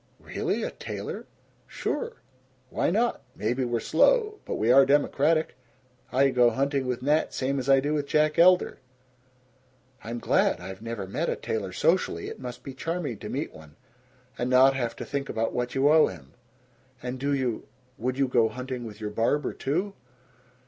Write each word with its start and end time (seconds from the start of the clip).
"Really? 0.19 0.63
A 0.63 0.71
tailor?" 0.71 1.27
"Sure. 1.67 2.13
Why 2.71 2.89
not? 2.89 3.21
Maybe 3.35 3.63
we're 3.63 3.79
slow, 3.79 4.39
but 4.45 4.55
we 4.55 4.71
are 4.71 4.83
democratic. 4.83 5.53
I 6.11 6.31
go 6.31 6.49
hunting 6.49 6.87
with 6.87 7.03
Nat 7.03 7.35
same 7.35 7.59
as 7.59 7.69
I 7.69 7.79
do 7.79 7.93
with 7.93 8.07
Jack 8.07 8.39
Elder." 8.39 8.79
"I'm 10.03 10.17
glad. 10.17 10.59
I've 10.59 10.81
never 10.81 11.05
met 11.05 11.29
a 11.29 11.35
tailor 11.35 11.71
socially. 11.71 12.29
It 12.29 12.39
must 12.39 12.63
be 12.63 12.73
charming 12.73 13.19
to 13.19 13.29
meet 13.29 13.53
one 13.53 13.75
and 14.39 14.49
not 14.49 14.75
have 14.75 14.95
to 14.95 15.05
think 15.05 15.29
about 15.29 15.53
what 15.53 15.75
you 15.75 15.87
owe 15.87 16.07
him. 16.07 16.33
And 17.03 17.19
do 17.19 17.31
you 17.31 17.67
Would 17.99 18.17
you 18.17 18.27
go 18.27 18.49
hunting 18.49 18.85
with 18.85 18.99
your 18.99 19.11
barber, 19.11 19.53
too?" 19.53 19.93